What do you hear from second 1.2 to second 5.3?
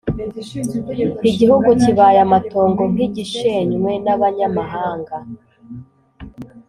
Igihugu kibaye amatongo nk’igishenywe n’abanyamahanga